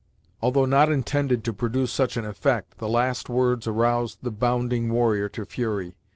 [0.41, 5.29] Although not intended to produce such an effect, the last words aroused the "Bounding" warrior
[5.29, 5.93] to fury.